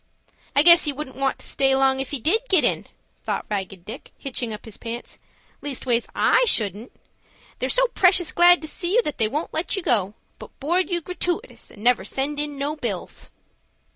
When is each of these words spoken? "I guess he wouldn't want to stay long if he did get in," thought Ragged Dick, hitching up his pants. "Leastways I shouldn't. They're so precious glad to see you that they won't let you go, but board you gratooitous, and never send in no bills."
"I 0.55 0.63
guess 0.63 0.85
he 0.85 0.91
wouldn't 0.93 1.15
want 1.15 1.37
to 1.37 1.45
stay 1.45 1.75
long 1.75 1.99
if 1.99 2.09
he 2.09 2.19
did 2.19 2.41
get 2.49 2.63
in," 2.63 2.87
thought 3.23 3.45
Ragged 3.51 3.85
Dick, 3.85 4.11
hitching 4.17 4.51
up 4.51 4.65
his 4.65 4.75
pants. 4.75 5.19
"Leastways 5.61 6.07
I 6.15 6.43
shouldn't. 6.47 6.91
They're 7.59 7.69
so 7.69 7.85
precious 7.89 8.31
glad 8.31 8.63
to 8.63 8.67
see 8.67 8.93
you 8.95 9.03
that 9.03 9.19
they 9.19 9.27
won't 9.27 9.53
let 9.53 9.75
you 9.75 9.83
go, 9.83 10.15
but 10.39 10.59
board 10.59 10.89
you 10.89 11.01
gratooitous, 11.03 11.69
and 11.69 11.83
never 11.83 12.03
send 12.03 12.39
in 12.39 12.57
no 12.57 12.75
bills." 12.75 13.29